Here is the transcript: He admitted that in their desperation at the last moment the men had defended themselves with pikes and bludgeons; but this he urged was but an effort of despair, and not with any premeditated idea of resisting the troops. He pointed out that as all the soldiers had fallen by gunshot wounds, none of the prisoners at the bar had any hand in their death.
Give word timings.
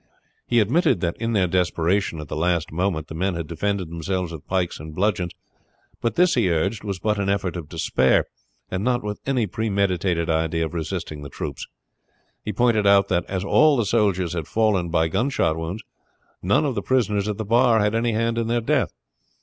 He 0.47 0.59
admitted 0.59 0.99
that 1.01 1.15
in 1.17 1.33
their 1.33 1.45
desperation 1.45 2.19
at 2.19 2.27
the 2.27 2.35
last 2.35 2.71
moment 2.71 3.07
the 3.07 3.13
men 3.13 3.35
had 3.35 3.45
defended 3.45 3.91
themselves 3.91 4.31
with 4.31 4.47
pikes 4.47 4.79
and 4.79 4.95
bludgeons; 4.95 5.31
but 6.01 6.15
this 6.15 6.33
he 6.33 6.49
urged 6.49 6.83
was 6.83 6.97
but 6.97 7.19
an 7.19 7.29
effort 7.29 7.55
of 7.55 7.69
despair, 7.69 8.25
and 8.71 8.83
not 8.83 9.03
with 9.03 9.19
any 9.27 9.45
premeditated 9.45 10.27
idea 10.27 10.65
of 10.65 10.73
resisting 10.73 11.21
the 11.21 11.29
troops. 11.29 11.67
He 12.43 12.51
pointed 12.51 12.87
out 12.87 13.09
that 13.09 13.25
as 13.25 13.43
all 13.43 13.77
the 13.77 13.85
soldiers 13.85 14.33
had 14.33 14.47
fallen 14.47 14.89
by 14.89 15.07
gunshot 15.07 15.55
wounds, 15.55 15.83
none 16.41 16.65
of 16.65 16.73
the 16.73 16.81
prisoners 16.81 17.27
at 17.27 17.37
the 17.37 17.45
bar 17.45 17.79
had 17.79 17.93
any 17.93 18.13
hand 18.13 18.39
in 18.39 18.47
their 18.47 18.59
death. 18.61 18.91